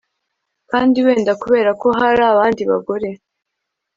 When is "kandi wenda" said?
0.71-1.31